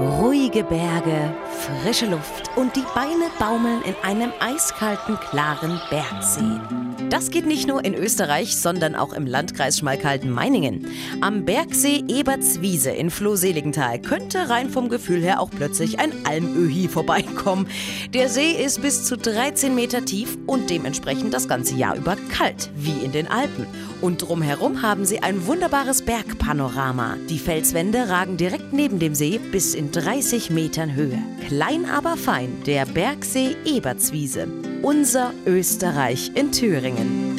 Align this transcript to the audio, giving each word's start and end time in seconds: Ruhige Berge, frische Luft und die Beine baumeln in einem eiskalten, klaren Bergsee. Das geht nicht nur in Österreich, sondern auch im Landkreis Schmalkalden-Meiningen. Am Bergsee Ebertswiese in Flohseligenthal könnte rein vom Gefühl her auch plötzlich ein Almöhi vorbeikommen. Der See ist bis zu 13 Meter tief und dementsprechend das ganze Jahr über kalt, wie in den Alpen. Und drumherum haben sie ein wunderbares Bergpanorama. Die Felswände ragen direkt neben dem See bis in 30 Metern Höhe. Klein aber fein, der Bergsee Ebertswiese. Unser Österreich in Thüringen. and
Ruhige 0.00 0.62
Berge, 0.62 1.34
frische 1.82 2.06
Luft 2.06 2.48
und 2.54 2.76
die 2.76 2.84
Beine 2.94 3.30
baumeln 3.36 3.82
in 3.82 3.96
einem 4.04 4.32
eiskalten, 4.38 5.18
klaren 5.18 5.80
Bergsee. 5.90 6.87
Das 7.10 7.30
geht 7.30 7.46
nicht 7.46 7.66
nur 7.66 7.82
in 7.86 7.94
Österreich, 7.94 8.54
sondern 8.56 8.94
auch 8.94 9.14
im 9.14 9.26
Landkreis 9.26 9.78
Schmalkalden-Meiningen. 9.78 10.88
Am 11.22 11.46
Bergsee 11.46 12.04
Ebertswiese 12.06 12.90
in 12.90 13.10
Flohseligenthal 13.10 13.98
könnte 13.98 14.50
rein 14.50 14.68
vom 14.68 14.90
Gefühl 14.90 15.22
her 15.22 15.40
auch 15.40 15.48
plötzlich 15.50 15.98
ein 15.98 16.12
Almöhi 16.26 16.86
vorbeikommen. 16.86 17.66
Der 18.12 18.28
See 18.28 18.52
ist 18.52 18.82
bis 18.82 19.04
zu 19.04 19.16
13 19.16 19.74
Meter 19.74 20.04
tief 20.04 20.36
und 20.46 20.68
dementsprechend 20.68 21.32
das 21.32 21.48
ganze 21.48 21.76
Jahr 21.76 21.96
über 21.96 22.16
kalt, 22.30 22.68
wie 22.76 23.02
in 23.02 23.12
den 23.12 23.28
Alpen. 23.28 23.66
Und 24.02 24.18
drumherum 24.18 24.82
haben 24.82 25.06
sie 25.06 25.20
ein 25.22 25.46
wunderbares 25.46 26.02
Bergpanorama. 26.02 27.16
Die 27.30 27.38
Felswände 27.38 28.10
ragen 28.10 28.36
direkt 28.36 28.74
neben 28.74 28.98
dem 28.98 29.14
See 29.14 29.40
bis 29.50 29.74
in 29.74 29.92
30 29.92 30.50
Metern 30.50 30.94
Höhe. 30.94 31.18
Klein 31.46 31.86
aber 31.86 32.18
fein, 32.18 32.62
der 32.66 32.84
Bergsee 32.84 33.56
Ebertswiese. 33.64 34.46
Unser 34.82 35.32
Österreich 35.46 36.30
in 36.34 36.52
Thüringen. 36.52 36.97
and 36.98 37.37